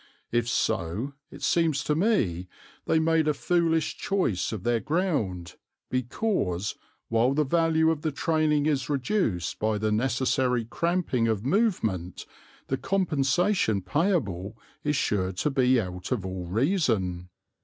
If 0.31 0.47
so, 0.49 1.13
it 1.29 1.43
seems 1.43 1.83
to 1.83 1.93
me, 1.93 2.47
they 2.87 2.97
made 2.97 3.27
a 3.27 3.35
foolish 3.35 3.97
choice 3.97 4.51
of 4.51 4.63
their 4.63 4.79
ground, 4.79 5.57
because, 5.91 6.73
while 7.09 7.35
the 7.35 7.43
value 7.43 7.91
of 7.91 8.01
the 8.01 8.11
training 8.11 8.65
is 8.65 8.89
reduced 8.89 9.59
by 9.59 9.77
the 9.77 9.91
necessary 9.91 10.65
cramping 10.65 11.27
of 11.27 11.45
movement, 11.45 12.25
the 12.65 12.77
compensation 12.77 13.83
payable 13.83 14.57
is 14.83 14.95
sure 14.95 15.31
to 15.33 15.51
be 15.51 15.79
out 15.79 16.11
of 16.11 16.25
all 16.25 16.47
reason." 16.47 17.29